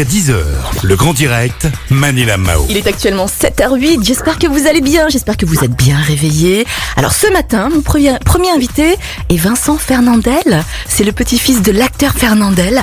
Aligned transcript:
jusqu'à 0.00 0.32
10h. 0.32 0.42
Le 0.82 0.96
grand 0.96 1.12
direct, 1.12 1.66
Manila 1.90 2.36
Mao. 2.36 2.64
Il 2.68 2.76
est 2.76 2.86
actuellement 2.86 3.26
7h08. 3.26 4.04
J'espère 4.04 4.38
que 4.38 4.46
vous 4.46 4.66
allez 4.66 4.80
bien. 4.80 5.08
J'espère 5.08 5.36
que 5.36 5.46
vous 5.46 5.64
êtes 5.64 5.72
bien 5.72 5.98
réveillés. 5.98 6.66
Alors 6.96 7.12
ce 7.12 7.30
matin, 7.32 7.68
mon 7.72 7.80
premier, 7.80 8.18
premier 8.24 8.50
invité 8.50 8.96
est 9.28 9.36
Vincent 9.36 9.76
Fernandel. 9.76 10.64
C'est 10.88 11.04
le 11.04 11.12
petit-fils 11.12 11.62
de 11.62 11.72
l'acteur 11.72 12.12
Fernandel. 12.12 12.82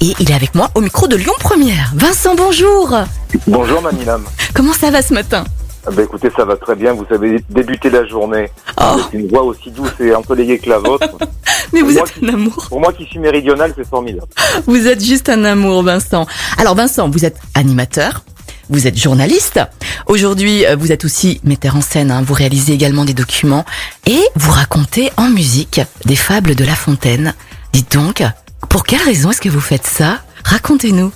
Et 0.00 0.14
il 0.18 0.30
est 0.30 0.34
avec 0.34 0.54
moi 0.54 0.70
au 0.74 0.80
micro 0.80 1.06
de 1.06 1.16
Lyon 1.16 1.34
Première. 1.40 1.92
Vincent, 1.94 2.34
bonjour. 2.34 2.94
Bonjour 3.46 3.82
Manilam. 3.82 4.24
Comment 4.54 4.72
ça 4.72 4.90
va 4.90 5.02
ce 5.02 5.14
matin? 5.14 5.44
Bah 5.90 6.02
écoutez, 6.02 6.28
ça 6.36 6.44
va 6.44 6.56
très 6.56 6.74
bien. 6.74 6.92
Vous 6.92 7.06
avez 7.10 7.42
débuté 7.50 7.90
la 7.90 8.06
journée 8.06 8.50
Oh, 8.80 8.82
avec 8.82 9.12
une 9.12 9.28
voix 9.28 9.42
aussi 9.42 9.70
douce 9.70 9.90
et 10.00 10.14
ensoleillée 10.14 10.58
que 10.58 10.68
la 10.70 10.78
vôtre. 10.78 11.08
mais 11.72 11.82
vous 11.82 11.96
êtes 11.96 12.12
un 12.22 12.28
amour. 12.28 12.66
Pour 12.68 12.80
moi 12.80 12.92
qui 12.92 13.04
suis 13.06 13.18
méridional, 13.18 13.72
c'est 13.76 13.86
formidable. 13.86 14.26
Vous 14.66 14.86
êtes 14.86 15.04
juste 15.04 15.28
un 15.28 15.44
amour, 15.44 15.82
Vincent. 15.82 16.26
Alors 16.58 16.74
Vincent, 16.74 17.08
vous 17.08 17.24
êtes 17.24 17.36
animateur. 17.54 18.22
Vous 18.70 18.86
êtes 18.86 18.98
journaliste. 18.98 19.60
Aujourd'hui, 20.06 20.66
euh, 20.66 20.76
vous 20.76 20.92
êtes 20.92 21.04
aussi 21.04 21.40
metteur 21.44 21.74
en 21.76 21.80
scène. 21.80 22.10
hein. 22.10 22.22
Vous 22.26 22.34
réalisez 22.34 22.72
également 22.74 23.04
des 23.06 23.14
documents 23.14 23.64
et 24.06 24.20
vous 24.36 24.50
racontez 24.50 25.10
en 25.16 25.28
musique 25.30 25.80
des 26.04 26.16
fables 26.16 26.54
de 26.54 26.64
La 26.64 26.74
Fontaine. 26.74 27.34
Dites 27.72 27.92
donc, 27.92 28.22
pour 28.68 28.84
quelle 28.84 29.02
raison 29.02 29.30
est-ce 29.30 29.40
que 29.40 29.48
vous 29.48 29.60
faites 29.60 29.86
ça? 29.86 30.18
Racontez-nous. 30.44 31.12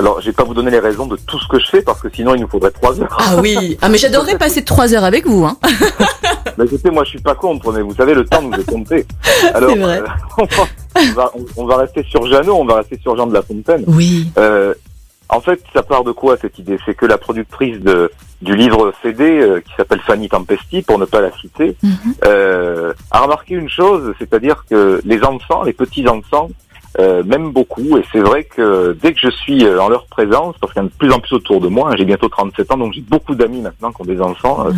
Alors, 0.00 0.20
je 0.20 0.26
vais 0.26 0.32
pas 0.32 0.42
vous 0.44 0.54
donner 0.54 0.70
les 0.72 0.80
raisons 0.80 1.06
de 1.06 1.16
tout 1.16 1.38
ce 1.38 1.46
que 1.46 1.58
je 1.60 1.66
fais 1.66 1.80
parce 1.82 2.00
que 2.00 2.08
sinon 2.12 2.34
il 2.34 2.40
nous 2.40 2.48
faudrait 2.48 2.72
trois 2.72 3.00
heures. 3.00 3.16
Ah 3.18 3.36
oui. 3.40 3.78
Ah 3.80 3.88
mais 3.88 3.96
j'adorerais 3.98 4.36
passer 4.36 4.64
trois 4.64 4.92
heures 4.92 5.04
avec 5.04 5.24
vous. 5.26 5.44
Hein. 5.44 5.56
Mais 6.58 6.64
écoutez, 6.66 6.90
moi 6.90 7.04
je 7.04 7.10
suis 7.10 7.20
pas 7.20 7.34
contre, 7.36 7.72
mais 7.72 7.80
vous 7.80 7.94
savez, 7.94 8.12
le 8.14 8.24
temps 8.24 8.42
nous 8.42 8.52
est 8.58 8.68
compté. 8.68 9.06
Alors, 9.54 9.70
C'est 9.70 9.78
vrai. 9.78 10.00
euh, 10.00 10.06
on, 10.38 10.44
va, 10.44 10.64
on 10.96 11.12
va- 11.14 11.32
on 11.58 11.64
va 11.66 11.76
rester 11.76 12.02
sur 12.10 12.26
Jeannot, 12.26 12.54
on 12.56 12.64
va 12.64 12.76
rester 12.78 12.98
sur 13.00 13.16
Jean 13.16 13.26
de 13.28 13.34
la 13.34 13.42
Fontaine. 13.42 13.84
Oui. 13.86 14.26
Euh, 14.36 14.74
en 15.28 15.40
fait, 15.40 15.60
ça 15.72 15.82
part 15.82 16.02
de 16.04 16.12
quoi 16.12 16.36
cette 16.40 16.58
idée? 16.58 16.78
C'est 16.84 16.94
que 16.94 17.06
la 17.06 17.16
productrice 17.16 17.78
de, 17.80 18.10
du 18.42 18.54
livre 18.56 18.92
CD, 19.02 19.24
euh, 19.40 19.60
qui 19.60 19.72
s'appelle 19.76 20.00
Fanny 20.00 20.28
Tempesti, 20.28 20.82
pour 20.82 20.98
ne 20.98 21.04
pas 21.06 21.20
la 21.20 21.30
citer, 21.40 21.76
euh, 22.26 22.92
a 23.10 23.20
remarqué 23.20 23.54
une 23.54 23.68
chose, 23.70 24.12
c'est-à-dire 24.18 24.64
que 24.68 25.00
les 25.04 25.22
enfants, 25.24 25.62
les 25.62 25.72
petits-enfants, 25.72 26.50
euh, 26.98 27.22
m'aiment 27.24 27.52
beaucoup. 27.52 27.98
Et 27.98 28.04
c'est 28.12 28.20
vrai 28.20 28.44
que 28.44 28.96
dès 29.00 29.12
que 29.12 29.20
je 29.20 29.30
suis 29.30 29.64
euh, 29.64 29.80
en 29.80 29.88
leur 29.88 30.06
présence, 30.06 30.56
parce 30.60 30.72
qu'il 30.72 30.80
y 30.80 30.84
en 30.84 30.86
a 30.86 30.90
de 30.90 30.94
plus 30.94 31.12
en 31.12 31.20
plus 31.20 31.34
autour 31.34 31.60
de 31.60 31.68
moi, 31.68 31.90
hein, 31.90 31.94
j'ai 31.96 32.04
bientôt 32.04 32.28
37 32.28 32.72
ans, 32.72 32.76
donc 32.76 32.92
j'ai 32.92 33.00
beaucoup 33.00 33.34
d'amis 33.34 33.60
maintenant 33.60 33.92
qui 33.92 34.02
ont 34.02 34.04
des 34.04 34.20
enfants, 34.20 34.66
euh, 34.66 34.72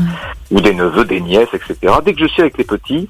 ou 0.51 0.61
des 0.61 0.75
neveux, 0.75 1.05
des 1.05 1.21
nièces, 1.21 1.53
etc. 1.53 1.95
Dès 2.05 2.15
que 2.15 2.21
je 2.21 2.27
suis 2.27 2.43
avec 2.43 2.59
les 2.59 2.65
petits, 2.65 3.09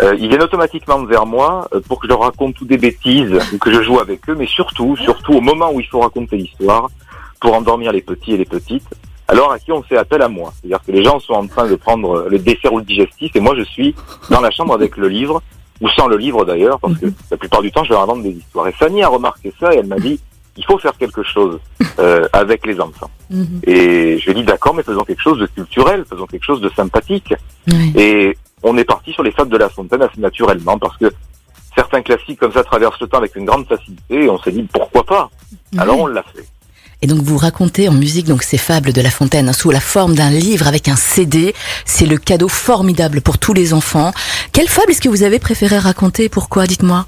euh, 0.00 0.16
ils 0.18 0.28
viennent 0.28 0.42
automatiquement 0.42 1.04
vers 1.04 1.26
moi 1.26 1.68
euh, 1.74 1.80
pour 1.80 2.00
que 2.00 2.06
je 2.06 2.12
leur 2.12 2.20
raconte 2.20 2.54
toutes 2.54 2.68
des 2.68 2.78
bêtises 2.78 3.38
ou 3.52 3.58
que 3.58 3.72
je 3.72 3.82
joue 3.82 4.00
avec 4.00 4.28
eux, 4.28 4.34
mais 4.34 4.46
surtout, 4.46 4.96
surtout 4.96 5.34
au 5.34 5.40
moment 5.40 5.70
où 5.72 5.80
il 5.80 5.86
faut 5.86 6.00
raconter 6.00 6.36
l'histoire, 6.36 6.88
pour 7.40 7.54
endormir 7.54 7.92
les 7.92 8.00
petits 8.00 8.32
et 8.32 8.36
les 8.36 8.44
petites. 8.44 8.88
Alors 9.28 9.52
à 9.52 9.58
qui 9.58 9.72
on 9.72 9.82
fait 9.82 9.96
appel 9.96 10.20
à 10.22 10.28
moi 10.28 10.52
C'est-à-dire 10.60 10.84
que 10.84 10.92
les 10.92 11.04
gens 11.04 11.18
sont 11.20 11.34
en 11.34 11.46
train 11.46 11.66
de 11.66 11.74
prendre 11.74 12.26
le 12.28 12.38
dessert 12.38 12.72
ou 12.72 12.78
le 12.78 12.84
digestif 12.84 13.34
et 13.34 13.40
moi 13.40 13.54
je 13.56 13.62
suis 13.62 13.94
dans 14.30 14.40
la 14.40 14.50
chambre 14.50 14.74
avec 14.74 14.96
le 14.96 15.08
livre 15.08 15.42
ou 15.82 15.88
sans 15.90 16.06
le 16.06 16.16
livre 16.16 16.44
d'ailleurs 16.46 16.80
parce 16.80 16.96
que 16.96 17.06
la 17.30 17.36
plupart 17.36 17.60
du 17.60 17.70
temps 17.70 17.84
je 17.84 17.90
leur 17.90 18.02
invente 18.02 18.22
des 18.22 18.30
histoires. 18.30 18.68
Et 18.68 18.72
Fanny 18.72 19.02
a 19.02 19.08
remarqué 19.08 19.52
ça 19.60 19.74
et 19.74 19.78
elle 19.78 19.86
m'a 19.86 19.98
dit 19.98 20.18
il 20.56 20.64
faut 20.64 20.78
faire 20.78 20.96
quelque 20.96 21.22
chose 21.22 21.58
euh, 21.98 22.28
avec 22.32 22.64
les 22.66 22.80
enfants. 22.80 23.10
Mhm. 23.30 23.60
Et 23.66 24.18
je 24.18 24.24
lui 24.24 24.30
ai 24.30 24.34
dit 24.34 24.44
d'accord 24.44 24.74
mais 24.74 24.82
faisons 24.82 25.02
quelque 25.02 25.22
chose 25.22 25.38
de 25.38 25.46
culturel, 25.46 26.04
faisons 26.08 26.26
quelque 26.26 26.44
chose 26.44 26.60
de 26.60 26.70
sympathique. 26.70 27.34
Et 27.96 28.36
on 28.62 28.76
est 28.78 28.84
parti 28.84 29.12
sur 29.12 29.22
les 29.22 29.32
fables 29.32 29.50
de 29.50 29.58
La 29.58 29.68
Fontaine 29.68 30.02
assez 30.02 30.20
naturellement 30.20 30.78
parce 30.78 30.96
que 30.96 31.12
certains 31.74 32.02
classiques 32.02 32.38
comme 32.38 32.52
ça 32.52 32.62
traversent 32.62 33.00
le 33.00 33.08
temps 33.08 33.18
avec 33.18 33.34
une 33.34 33.44
grande 33.44 33.66
facilité 33.66 34.24
et 34.24 34.30
on 34.30 34.38
s'est 34.38 34.52
dit 34.52 34.62
pourquoi 34.72 35.04
pas? 35.04 35.30
Alors 35.78 35.98
on 35.98 36.06
l'a 36.06 36.22
fait. 36.22 36.46
Et 37.04 37.08
donc 37.08 37.18
vous 37.18 37.36
racontez 37.36 37.88
en 37.88 37.92
musique 37.92 38.26
donc 38.26 38.44
ces 38.44 38.58
fables 38.58 38.92
de 38.92 39.02
La 39.02 39.10
Fontaine 39.10 39.48
hein, 39.48 39.52
sous 39.52 39.72
la 39.72 39.80
forme 39.80 40.14
d'un 40.14 40.30
livre 40.30 40.68
avec 40.68 40.86
un 40.88 40.94
CD. 40.94 41.52
C'est 41.84 42.06
le 42.06 42.16
cadeau 42.16 42.46
formidable 42.46 43.20
pour 43.20 43.38
tous 43.38 43.52
les 43.52 43.74
enfants. 43.74 44.12
Quelle 44.52 44.68
fable 44.68 44.92
est-ce 44.92 45.00
que 45.00 45.08
vous 45.08 45.24
avez 45.24 45.40
préféré 45.40 45.78
raconter? 45.78 46.28
Pourquoi? 46.28 46.66
Dites-moi. 46.66 47.06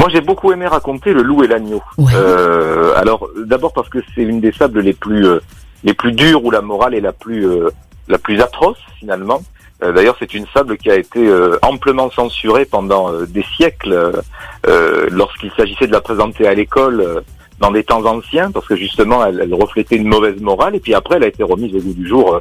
Moi 0.00 0.08
j'ai 0.12 0.20
beaucoup 0.20 0.50
aimé 0.50 0.66
raconter 0.66 1.12
Le 1.12 1.22
loup 1.22 1.44
et 1.44 1.46
l'agneau. 1.46 1.80
Ouais. 1.98 2.12
Euh, 2.16 2.92
alors 2.96 3.28
d'abord 3.46 3.72
parce 3.72 3.88
que 3.88 3.98
c'est 4.12 4.22
une 4.22 4.40
des 4.40 4.50
fables 4.50 4.80
les 4.80 4.92
plus 4.92 5.24
euh, 5.24 5.38
les 5.84 5.94
plus 5.94 6.10
dures 6.10 6.44
où 6.44 6.50
la 6.50 6.60
morale 6.60 6.94
est 6.94 7.00
la 7.00 7.12
plus 7.12 7.46
euh, 7.46 7.70
la 8.08 8.18
plus 8.18 8.40
atroce 8.40 8.78
finalement. 8.98 9.40
Euh, 9.84 9.92
D'ailleurs 9.92 10.16
c'est 10.18 10.34
une 10.34 10.46
fable 10.46 10.76
qui 10.78 10.90
a 10.90 10.96
été 10.96 11.28
euh, 11.28 11.58
amplement 11.62 12.10
censurée 12.10 12.64
pendant 12.64 13.12
euh, 13.12 13.24
des 13.26 13.44
siècles 13.56 14.20
lorsqu'il 15.10 15.52
s'agissait 15.56 15.86
de 15.86 15.92
la 15.92 16.00
présenter 16.00 16.48
à 16.48 16.54
l'école 16.54 17.22
dans 17.60 17.70
des 17.70 17.84
temps 17.84 18.04
anciens 18.06 18.50
parce 18.50 18.66
que 18.66 18.74
justement 18.74 19.24
elle, 19.24 19.54
reflétait 19.54 19.96
une 19.96 20.08
mauvaise 20.08 20.40
morale 20.40 20.74
et 20.74 20.80
puis 20.80 20.94
après 20.94 21.16
elle 21.16 21.24
a 21.24 21.28
été 21.28 21.42
remise 21.42 21.74
au 21.74 21.78
goût 21.78 21.92
du 21.92 22.08
jour 22.08 22.34
euh, 22.34 22.40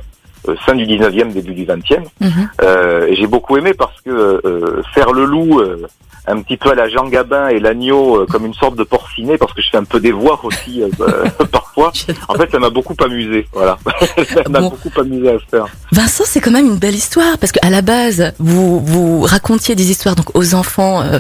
fin 0.66 0.76
du 0.76 0.86
19e 0.86 1.32
début 1.32 1.54
du 1.54 1.66
20e. 1.66 2.04
Mhm. 2.20 2.50
Euh, 2.64 3.08
et 3.08 3.16
j'ai 3.16 3.28
beaucoup 3.28 3.58
aimé 3.58 3.74
parce 3.74 4.00
que 4.06 4.10
euh, 4.12 4.82
faire 4.94 5.12
le 5.14 5.26
loup 5.26 5.60
euh, 5.60 5.86
un 6.28 6.42
petit 6.42 6.58
peu 6.58 6.70
à 6.72 6.76
la 6.76 6.88
Jean 6.90 7.08
Gabin 7.08 7.48
et 7.48 7.60
l'agneau 7.60 8.22
euh, 8.22 8.26
comme 8.28 8.46
une 8.46 8.54
sorte 8.54 8.76
de 8.76 8.84
porcinet 8.84 9.38
parce 9.38 9.54
que 9.54 9.62
je 9.62 9.70
fais 9.72 9.78
un 9.78 9.84
peu 9.84 10.00
des 10.00 10.12
voix 10.12 10.40
aussi 10.44 10.82
euh, 10.84 10.90
euh, 11.02 11.24
parfois. 11.52 11.92
En 12.28 12.34
fait, 12.36 12.52
ça 12.52 12.60
m'a 12.60 12.70
beaucoup 12.70 12.94
amusé. 13.04 13.48
Voilà, 13.54 13.78
ça 14.34 14.42
m'a 14.50 14.60
Bon. 14.60 14.70
beaucoup 14.70 15.00
amusé 15.00 15.30
à 15.30 15.40
se 15.40 15.46
faire. 15.50 15.66
Vincent, 15.94 16.26
c'est 16.28 16.42
quand 16.42 16.52
même 16.52 16.66
une 16.66 16.78
belle 16.78 16.94
histoire 16.96 17.38
parce 17.38 17.54
qu'à 17.54 17.70
la 17.70 17.82
base, 17.82 18.34
vous 18.38 18.82
vous 18.82 19.22
racontiez 19.22 19.76
des 19.76 19.90
histoires 19.90 20.16
donc 20.16 20.36
aux 20.36 20.56
enfants 20.56 21.02
euh, 21.02 21.20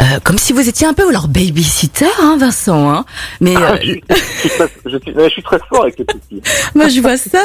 euh, 0.00 0.04
comme 0.22 0.38
si 0.38 0.52
vous 0.52 0.68
étiez 0.68 0.86
un 0.86 0.94
peu 0.94 1.10
leur 1.10 1.26
babysitter, 1.26 2.06
hein, 2.22 2.36
Vincent. 2.38 2.88
Hein 2.88 3.04
Mais 3.40 3.54
Ah, 3.56 3.72
euh, 3.72 3.78
je, 3.82 3.84
suis, 3.90 4.04
je 4.08 4.16
suis 4.16 4.48
très, 4.50 4.68
je, 4.86 4.96
suis, 4.98 5.14
je 5.16 5.28
suis 5.28 5.42
très 5.42 5.58
fort 5.68 5.82
avec 5.82 5.98
les 5.98 6.04
petits. 6.04 6.40
moi, 6.76 6.88
je 6.88 7.00
vois 7.00 7.16
ça. 7.16 7.42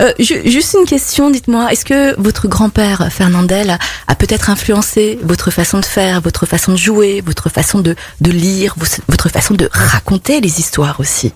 Euh, 0.00 0.12
juste 0.58 0.76
une 0.80 0.86
question, 0.86 1.30
dites-moi, 1.30 1.70
est-ce 1.70 1.84
que 1.84 2.20
votre 2.20 2.48
grand-père 2.48 3.12
Fernandel 3.12 3.78
a, 4.08 4.14
peut-être 4.16 4.50
influencé 4.50 5.16
votre 5.22 5.52
façon 5.52 5.78
de 5.78 5.84
faire, 5.84 6.20
votre 6.20 6.46
façon 6.46 6.72
de 6.72 6.76
jouer, 6.76 7.20
votre 7.24 7.48
façon 7.48 7.78
de, 7.78 7.94
de 8.20 8.30
lire, 8.32 8.74
votre 8.76 9.28
façon 9.28 9.54
de 9.54 9.68
raconter 9.72 10.40
les 10.40 10.58
histoires 10.58 10.98
aussi? 10.98 11.32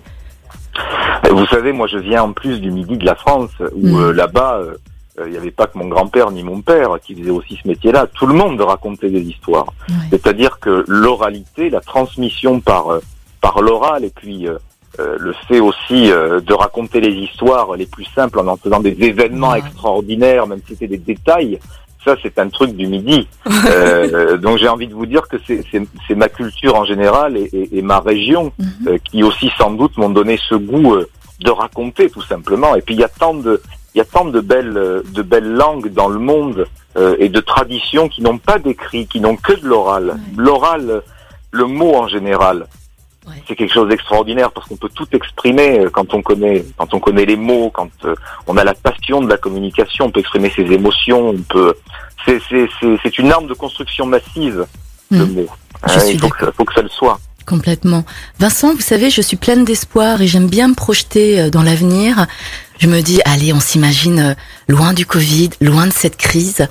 Euh, 1.24 1.32
Vous 1.32 1.46
savez, 1.46 1.72
moi, 1.72 1.86
je 1.86 1.98
viens 1.98 2.24
en 2.24 2.32
plus 2.32 2.58
du 2.60 2.72
midi 2.72 2.96
de 2.96 3.04
la 3.06 3.14
France 3.14 3.50
où 3.76 3.86
Mm. 3.90 4.00
euh, 4.00 4.12
là-bas. 4.12 4.58
euh, 4.60 4.74
euh, 5.20 5.24
il 5.26 5.30
n'y 5.32 5.36
avait 5.36 5.52
pas 5.52 5.66
que 5.68 5.78
mon 5.78 5.86
grand-père 5.88 6.30
ni 6.32 6.42
mon 6.42 6.60
père 6.62 6.88
qui 7.04 7.14
faisaient 7.14 7.30
aussi 7.30 7.56
ce 7.62 7.68
métier-là. 7.68 8.08
Tout 8.18 8.26
le 8.26 8.34
monde 8.34 8.60
racontait 8.60 9.10
des 9.10 9.20
histoires. 9.20 9.66
C'est-à-dire 10.10 10.58
que 10.58 10.84
l'oralité, 10.88 11.70
la 11.70 11.80
transmission 11.80 12.58
par 12.60 12.88
euh, 12.90 13.00
par 13.40 13.60
l'oral 13.60 14.04
et 14.04 14.10
puis 14.10 14.48
euh, 14.98 15.02
euh, 15.02 15.16
le 15.18 15.32
fait 15.48 15.60
aussi 15.60 16.10
euh, 16.12 16.40
de 16.40 16.52
raconter 16.54 17.00
les 17.00 17.12
histoires 17.14 17.74
les 17.76 17.86
plus 17.86 18.04
simples 18.14 18.38
en 18.40 18.46
en 18.48 18.56
faisant 18.56 18.80
des 18.80 18.96
événements 19.00 19.52
Ouais. 19.52 19.58
extraordinaires, 19.60 20.46
même 20.46 20.60
si 20.66 20.74
c'était 20.74 20.96
des 20.98 20.98
détails, 21.14 21.58
ça 22.04 22.16
c'est 22.22 22.38
un 22.38 22.48
truc 22.48 22.72
du 22.76 22.86
midi. 22.86 23.26
Euh, 23.70 24.36
donc 24.36 24.58
j'ai 24.58 24.68
envie 24.68 24.86
de 24.88 24.94
vous 24.94 25.06
dire 25.06 25.22
que 25.28 25.36
c'est 25.46 26.14
ma 26.14 26.28
culture 26.28 26.74
en 26.74 26.84
général 26.84 27.36
et, 27.36 27.48
et- 27.52 27.78
et 27.78 27.82
ma 27.82 28.00
région 28.00 28.52
Mhm. 28.58 28.88
euh, 28.88 28.98
qui 29.10 29.22
aussi 29.22 29.50
sans 29.58 29.70
doute 29.70 29.96
m'ont 29.96 30.10
donné 30.10 30.38
ce 30.48 30.54
goût 30.56 30.94
euh, 30.94 31.08
de 31.40 31.50
raconter 31.50 32.10
tout 32.10 32.22
simplement. 32.22 32.74
Et 32.76 32.82
puis 32.82 32.94
il 32.94 33.00
y 33.00 33.04
a 33.04 33.08
tant 33.08 33.34
de 33.34 33.60
il 33.94 33.98
y 33.98 34.00
a 34.00 34.04
tant 34.06 34.24
de 34.24 34.40
belles 34.40 34.76
euh, 34.76 35.02
de 35.12 35.22
belles 35.22 35.52
langues 35.52 35.88
dans 35.92 36.08
le 36.08 36.18
monde 36.18 36.66
euh, 36.96 37.14
et 37.18 37.28
de 37.28 37.40
traditions 37.40 38.08
qui 38.08 38.22
n'ont 38.22 38.38
pas 38.38 38.58
d'écrit, 38.58 39.06
qui 39.06 39.20
n'ont 39.20 39.36
que 39.36 39.52
de 39.52 39.66
l'oral. 39.66 40.16
L'oral, 40.36 40.90
euh, 40.90 41.00
le 41.50 41.64
mot 41.66 41.94
en 41.94 42.08
général, 42.08 42.66
Ouais. 43.26 43.34
c'est 43.46 43.54
quelque 43.54 43.72
chose 43.72 43.88
d'extraordinaire 43.88 44.50
parce 44.50 44.66
qu'on 44.66 44.76
peut 44.76 44.88
tout 44.92 45.06
exprimer 45.12 45.78
euh, 45.78 45.90
quand 45.90 46.12
on 46.12 46.22
connaît 46.22 46.64
quand 46.76 46.92
on 46.92 46.98
connaît 46.98 47.24
les 47.24 47.36
mots, 47.36 47.70
quand 47.72 47.88
euh, 48.04 48.16
on 48.48 48.56
a 48.56 48.64
la 48.64 48.74
passion 48.74 49.20
de 49.20 49.28
la 49.28 49.36
communication, 49.36 50.06
on 50.06 50.10
peut 50.10 50.18
exprimer 50.20 50.50
ses 50.50 50.62
émotions, 50.62 51.28
on 51.30 51.38
peut 51.42 51.74
c'est 52.24 52.40
c'est 52.48 52.68
c'est 52.80 52.96
c'est 53.02 53.18
une 53.18 53.30
arme 53.30 53.46
de 53.46 53.54
construction 53.54 54.06
massive 54.06 54.66
le 55.12 55.24
Mm. 55.26 55.32
mot. 55.34 55.46
Je 55.86 55.92
Hein, 55.94 56.00
suis 56.00 56.14
il 56.14 56.20
faut 56.20 56.28
que, 56.30 56.44
ça- 56.46 56.52
faut 56.52 56.64
que 56.64 56.74
ça 56.74 56.82
le 56.82 56.88
soit. 56.88 57.20
Complètement. 57.46 58.04
Vincent, 58.38 58.72
vous 58.74 58.80
savez, 58.80 59.10
je 59.10 59.20
suis 59.20 59.36
pleine 59.36 59.64
d'espoir 59.64 60.20
et 60.22 60.26
j'aime 60.28 60.48
bien 60.48 60.68
me 60.68 60.74
projeter 60.74 61.40
euh, 61.40 61.50
dans 61.50 61.62
l'avenir. 61.62 62.26
Je 62.78 62.86
me 62.88 63.00
dis, 63.02 63.20
allez, 63.24 63.52
on 63.52 63.60
s'imagine 63.60 64.36
loin 64.68 64.92
du 64.94 65.06
Covid, 65.06 65.50
loin 65.60 65.86
de 65.86 65.92
cette 65.92 66.16
crise. 66.16 66.66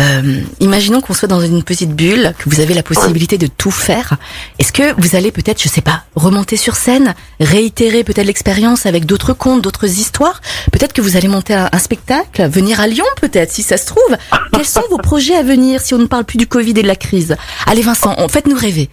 Euh, 0.00 0.40
imaginons 0.60 1.00
qu'on 1.00 1.14
soit 1.14 1.28
dans 1.28 1.40
une 1.40 1.62
petite 1.62 1.94
bulle, 1.94 2.32
que 2.38 2.48
vous 2.48 2.60
avez 2.60 2.74
la 2.74 2.82
possibilité 2.82 3.38
de 3.38 3.46
tout 3.46 3.70
faire. 3.70 4.16
Est-ce 4.58 4.72
que 4.72 4.98
vous 5.00 5.14
allez 5.14 5.30
peut-être, 5.30 5.62
je 5.62 5.68
sais 5.68 5.82
pas, 5.82 6.04
remonter 6.14 6.56
sur 6.56 6.74
scène, 6.76 7.14
réitérer 7.38 8.02
peut-être 8.02 8.26
l'expérience 8.26 8.86
avec 8.86 9.04
d'autres 9.04 9.34
contes, 9.34 9.62
d'autres 9.62 9.86
histoires? 9.86 10.40
Peut-être 10.72 10.92
que 10.92 11.02
vous 11.02 11.16
allez 11.16 11.28
monter 11.28 11.54
un, 11.54 11.68
un 11.70 11.78
spectacle, 11.78 12.48
venir 12.48 12.80
à 12.80 12.86
Lyon 12.86 13.04
peut-être, 13.20 13.52
si 13.52 13.62
ça 13.62 13.76
se 13.76 13.86
trouve. 13.86 14.16
Quels 14.52 14.66
sont 14.66 14.82
vos 14.90 14.98
projets 14.98 15.36
à 15.36 15.42
venir 15.42 15.80
si 15.80 15.92
on 15.94 15.98
ne 15.98 16.06
parle 16.06 16.24
plus 16.24 16.38
du 16.38 16.46
Covid 16.46 16.70
et 16.70 16.82
de 16.82 16.88
la 16.88 16.96
crise? 16.96 17.36
Allez 17.66 17.82
Vincent, 17.82 18.16
faites-nous 18.28 18.56
rêver. 18.56 18.88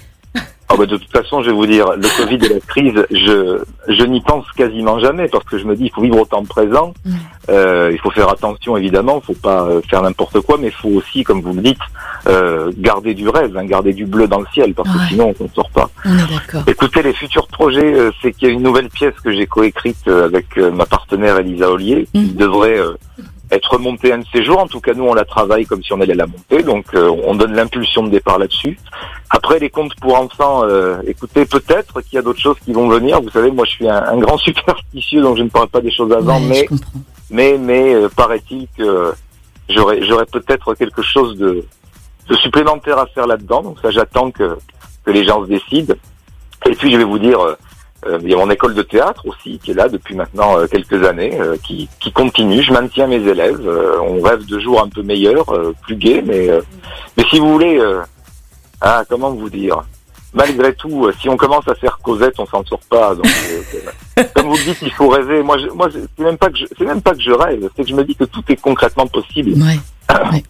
Ah 0.70 0.76
bah 0.78 0.86
de 0.86 0.98
toute 0.98 1.10
façon, 1.12 1.42
je 1.42 1.50
vais 1.50 1.56
vous 1.56 1.66
dire, 1.66 1.94
le 1.96 2.18
Covid 2.18 2.46
et 2.46 2.50
la 2.56 2.60
crise, 2.60 3.06
je, 3.10 3.62
je 3.88 4.04
n'y 4.04 4.20
pense 4.20 4.46
quasiment 4.52 5.00
jamais 5.00 5.30
parce 5.30 5.46
que 5.46 5.58
je 5.58 5.64
me 5.66 5.76
dis, 5.78 5.86
il 5.86 5.92
faut 5.92 6.02
vivre 6.02 6.20
au 6.20 6.26
temps 6.26 6.44
présent. 6.44 6.94
Mm. 7.06 7.16
Euh, 7.50 7.90
il 7.94 8.00
faut 8.00 8.12
faire 8.12 8.28
attention, 8.30 8.76
évidemment. 8.76 9.22
Il 9.24 9.26
faut 9.28 9.42
pas 9.42 9.64
euh, 9.64 9.82
faire 9.90 10.02
n'importe 10.02 10.42
quoi, 10.42 10.58
mais 10.60 10.68
il 10.68 10.74
faut 10.74 10.90
aussi, 10.90 11.24
comme 11.24 11.40
vous 11.42 11.54
le 11.54 11.62
dites, 11.62 11.80
euh, 12.28 12.70
garder 12.78 13.14
du 13.14 13.30
rêve, 13.30 13.56
hein, 13.56 13.64
garder 13.64 13.94
du 13.94 14.06
bleu 14.06 14.28
dans 14.28 14.40
le 14.42 14.46
ciel 14.54 14.74
parce 14.74 14.90
que 14.90 14.98
Ouais. 14.98 15.04
sinon, 15.08 15.34
on 15.40 15.44
ne 15.46 15.50
sort 15.50 15.70
pas. 15.70 15.90
On 16.04 16.14
est 16.18 16.30
d'accord. 16.34 16.64
Écoutez, 16.68 17.02
les 17.02 17.14
futurs 17.14 17.48
projets, 17.48 17.94
euh, 17.94 18.12
c'est 18.22 18.34
qu'il 18.34 18.50
y 18.50 18.52
a 18.52 18.54
une 18.54 18.64
nouvelle 18.64 18.90
pièce 18.90 19.14
que 19.24 19.32
j'ai 19.32 19.48
coécrite 19.48 20.06
euh, 20.10 20.26
avec 20.26 20.58
euh, 20.58 20.70
ma 20.72 20.86
partenaire 20.86 21.38
Elisa 21.40 21.72
Ollier, 21.72 22.08
qui 22.14 22.20
Mhm. 22.20 22.34
devrait 22.36 22.78
euh, 22.78 22.94
être 23.52 23.78
montée 23.78 24.14
un 24.14 24.20
de 24.20 24.26
ces 24.34 24.44
jours. 24.44 24.60
En 24.60 24.68
tout 24.68 24.80
cas, 24.80 24.94
nous, 24.94 25.06
on 25.06 25.14
la 25.14 25.26
travaille 25.26 25.66
comme 25.66 25.84
si 25.84 25.94
on 25.94 26.02
allait 26.02 26.16
la 26.16 26.28
monter, 26.28 26.64
donc 26.64 26.86
euh, 26.94 27.10
on 27.26 27.36
donne 27.36 27.54
l'impulsion 27.54 28.04
de 28.04 28.10
départ 28.10 28.40
là-dessus. 28.40 28.78
Après, 29.30 29.60
les 29.60 29.70
contes 29.70 29.96
pour 29.96 30.20
enfants, 30.20 30.64
euh, 30.64 30.98
écoutez, 31.06 31.46
peut-être 31.46 32.02
qu'il 32.02 32.16
y 32.16 32.18
a 32.20 32.22
d'autres 32.22 32.40
choses 32.40 32.58
qui 32.64 32.74
vont 32.74 32.88
venir. 32.88 33.22
Vous 33.22 33.30
savez, 33.30 33.52
moi, 33.52 33.66
je 33.66 33.72
suis 33.72 33.90
un, 33.90 34.04
un 34.04 34.18
grand 34.18 34.38
superstitieux, 34.50 35.22
donc 35.22 35.38
je 35.38 35.44
ne 35.44 35.50
parle 35.50 35.70
pas 35.70 35.82
des 35.82 35.92
choses 35.92 36.12
avant, 36.12 36.40
Ouais, 36.40 36.68
mais 36.70 36.78
mais 37.30 37.58
mais 37.58 37.94
euh, 37.94 38.10
paraît-il 38.10 38.68
que 38.78 39.14
j'aurais 39.70 40.02
j'aurais 40.04 40.26
peut-être 40.26 40.74
quelque 40.76 41.02
chose 41.02 41.38
de, 41.38 41.66
de 42.30 42.36
supplémentaire 42.36 42.98
à 42.98 43.06
faire 43.08 43.28
là-dedans. 43.28 43.62
Donc 43.62 43.78
ça, 43.82 43.92
j'attends 43.92 44.32
que 44.32 44.58
que 45.06 45.12
les 45.12 45.26
gens 45.26 45.44
se 45.44 45.50
décident. 45.50 45.96
Et 46.66 46.76
puis 46.76 46.92
je 46.92 46.98
vais 46.98 47.04
vous 47.04 47.20
dire, 47.20 47.40
euh, 47.40 47.56
il 48.06 48.30
y 48.30 48.34
a 48.34 48.38
mon 48.38 48.50
école 48.50 48.76
de 48.76 48.82
théâtre 48.84 49.26
aussi 49.28 49.60
qui 49.60 49.72
est 49.72 49.74
là 49.74 49.90
depuis 49.90 50.16
maintenant 50.16 50.58
euh, 50.58 50.68
quelques 50.68 51.04
années, 51.04 51.40
euh, 51.40 51.58
qui 51.64 51.90
qui 52.00 52.12
continue. 52.12 52.62
Je 52.62 52.72
maintiens 52.72 53.08
mes 53.08 53.16
élèves. 53.28 53.62
Euh, 53.66 54.00
on 54.02 54.22
rêve 54.22 54.46
de 54.46 54.60
jours 54.60 54.82
un 54.82 54.90
peu 54.90 55.02
meilleurs, 55.02 55.50
euh, 55.50 55.74
plus 55.84 55.96
gais, 55.96 56.22
mais 56.26 56.50
euh, 56.50 56.62
mais 57.18 57.24
si 57.30 57.40
vous 57.40 57.52
voulez, 57.52 57.78
euh, 57.80 58.02
ah 58.82 59.04
comment 59.10 59.32
vous 59.32 59.50
dire? 59.50 59.84
Malgré 60.34 60.74
tout, 60.76 61.06
euh, 61.06 61.14
si 61.20 61.30
on 61.30 61.38
commence 61.38 61.68
à 61.68 61.76
faire 61.76 61.98
Cosette, 62.04 62.36
on 62.38 62.46
s'en 62.46 62.64
sort 62.66 62.82
pas. 62.90 63.16
Donc, 63.16 63.26
euh, 63.26 64.24
comme 64.36 64.48
vous 64.48 64.58
le 64.58 64.64
dites, 64.64 64.82
il 64.82 64.92
faut 64.92 65.10
rêver. 65.10 65.42
Moi, 65.42 65.58
je, 65.58 65.68
moi, 65.70 65.90
c'est 65.92 66.24
même 66.24 66.38
pas 66.38 66.50
que 66.50 66.58
je, 66.58 66.66
c'est 66.78 66.86
même 66.86 67.02
pas 67.02 67.14
que 67.14 67.22
je 67.22 67.32
rêve, 67.32 67.70
c'est 67.76 67.84
que 67.84 67.90
je 67.90 67.96
me 67.96 68.04
dis 68.04 68.16
que 68.16 68.26
tout 68.26 68.44
est 68.50 68.62
concrètement 68.62 69.08
possible. 69.08 69.54
Ouais. 69.54 69.80
ouais. 70.32 70.44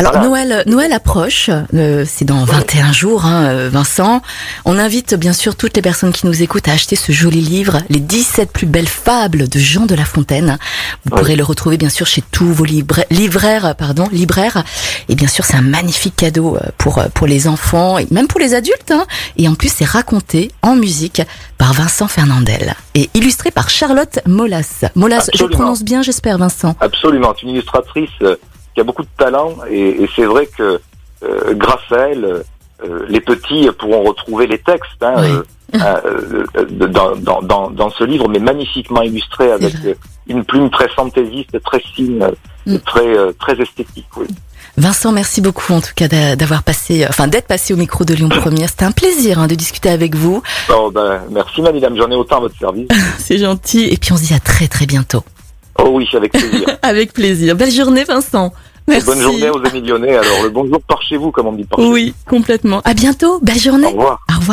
Alors 0.00 0.12
Voilà. 0.12 0.28
Noël, 0.28 0.62
Noël 0.66 0.92
approche, 0.94 1.50
euh, 1.74 2.06
c'est 2.08 2.24
dans 2.24 2.42
21 2.46 2.90
jours, 2.90 3.26
hein, 3.26 3.44
euh, 3.44 3.68
Vincent. 3.70 4.22
On 4.64 4.78
invite 4.78 5.14
bien 5.14 5.34
sûr 5.34 5.56
toutes 5.56 5.76
les 5.76 5.82
personnes 5.82 6.10
qui 6.10 6.24
nous 6.26 6.42
écoutent 6.42 6.68
à 6.68 6.72
acheter 6.72 6.96
ce 6.96 7.12
joli 7.12 7.42
livre, 7.42 7.82
les 7.90 8.00
17 8.00 8.50
plus 8.50 8.64
belles 8.66 8.88
fables 8.88 9.46
de 9.46 9.58
Jean 9.58 9.84
de 9.84 9.94
La 9.94 10.06
Fontaine. 10.06 10.56
Vous 11.04 11.12
Oui. 11.12 11.18
pourrez 11.18 11.36
le 11.36 11.44
retrouver 11.44 11.76
bien 11.76 11.90
sûr 11.90 12.06
chez 12.06 12.22
tous 12.32 12.50
vos 12.50 12.64
libra- 12.64 13.04
livraires, 13.10 13.74
pardon, 13.76 14.08
libraires. 14.10 14.64
Et 15.10 15.14
bien 15.16 15.28
sûr, 15.28 15.44
c'est 15.44 15.56
un 15.56 15.60
magnifique 15.60 16.16
cadeau 16.16 16.56
euh, 16.56 16.60
pour 16.78 16.96
euh, 16.98 17.08
pour 17.12 17.26
les 17.26 17.46
enfants 17.46 17.98
et 17.98 18.06
même 18.10 18.26
pour 18.26 18.40
les 18.40 18.54
adultes. 18.54 18.92
hein. 18.92 19.04
Et 19.36 19.48
en 19.48 19.54
plus, 19.54 19.70
c'est 19.70 19.84
raconté 19.84 20.50
en 20.62 20.76
musique 20.76 21.20
par 21.58 21.74
Vincent 21.74 22.08
Fernandel 22.08 22.74
et 22.94 23.10
illustré 23.12 23.50
par 23.50 23.68
Charlotte 23.68 24.18
Molas. 24.26 24.86
Molas, 24.94 25.28
je 25.34 25.44
prononce 25.44 25.82
bien, 25.82 26.00
j'espère, 26.00 26.38
Vincent? 26.38 26.74
Absolument, 26.80 27.34
une 27.42 27.50
illustratrice 27.50 28.08
euh, 28.22 28.36
qui 28.74 28.80
a 28.80 28.84
beaucoup 28.84 29.02
de 29.02 29.08
talent 29.18 29.54
et, 29.68 30.02
et 30.02 30.08
c'est 30.16 30.24
vrai 30.24 30.46
que 30.46 30.80
euh, 31.22 31.54
grâce 31.54 31.90
à 31.92 32.08
elle, 32.10 32.24
euh, 32.84 33.06
les 33.08 33.20
petits 33.20 33.68
pourront 33.78 34.02
retrouver 34.04 34.46
les 34.46 34.58
textes 34.58 35.02
hein, 35.02 35.14
Oui. 35.18 35.80
euh, 35.80 36.44
euh, 36.56 36.64
dans, 36.88 37.14
dans, 37.16 37.42
dans, 37.42 37.70
dans 37.70 37.90
ce 37.90 38.04
livre, 38.04 38.28
mais 38.28 38.38
magnifiquement 38.38 39.02
illustré 39.02 39.52
avec 39.52 39.74
une 40.28 40.44
plume 40.44 40.70
très 40.70 40.88
fantaisiste, 40.88 41.62
très 41.62 41.80
fine, 41.94 42.30
Mm. 42.66 42.76
très 42.80 43.32
très 43.38 43.58
esthétique. 43.58 44.06
Oui. 44.18 44.26
Vincent, 44.76 45.12
merci 45.12 45.40
beaucoup 45.40 45.72
en 45.72 45.80
tout 45.80 45.92
cas 45.96 46.08
d'a- 46.08 46.36
d'avoir 46.36 46.62
passé, 46.62 47.06
enfin 47.08 47.26
d'être 47.26 47.46
passé 47.46 47.72
au 47.72 47.76
micro 47.78 48.04
de 48.04 48.12
Lyon 48.12 48.28
Première. 48.28 48.68
C'était 48.68 48.84
un 48.84 48.92
plaisir 48.92 49.38
hein, 49.38 49.46
de 49.46 49.54
discuter 49.54 49.88
avec 49.88 50.14
vous. 50.14 50.42
Oh, 50.68 50.90
ben, 50.94 51.22
merci 51.30 51.62
Manidam, 51.62 51.96
j'en 51.96 52.10
ai 52.10 52.14
autant 52.16 52.36
à 52.36 52.40
votre 52.40 52.58
service. 52.58 52.86
C'est 53.18 53.38
gentil. 53.38 53.84
Et 53.90 53.96
puis 53.96 54.12
on 54.12 54.18
se 54.18 54.24
dit 54.24 54.34
à 54.34 54.40
très 54.40 54.68
très 54.68 54.84
bientôt. 54.84 55.24
Oh 55.84 55.90
oui, 55.92 56.08
avec 56.14 56.32
plaisir. 56.32 56.66
Avec 56.82 57.12
plaisir. 57.12 57.56
Belle 57.56 57.70
journée, 57.70 58.04
Vincent. 58.04 58.52
Merci. 58.88 59.06
Bonne 59.06 59.20
journée 59.20 59.50
aux 59.50 59.64
amis 59.64 59.80
lyonnais. 59.82 60.16
Alors 60.16 60.42
le 60.42 60.50
bonjour 60.50 60.80
par 60.82 61.00
chez 61.02 61.16
vous, 61.16 61.30
comme 61.30 61.46
on 61.46 61.52
dit 61.52 61.64
par 61.64 61.78
chez 61.78 61.86
Oui, 61.86 62.14
complètement. 62.28 62.80
À 62.84 62.94
bientôt. 62.94 63.38
Belle 63.40 63.54
vous. 63.56 63.60
journée. 63.60 63.86
Au 63.86 63.90
revoir. 63.90 64.20
Au 64.28 64.40
revoir. 64.40 64.48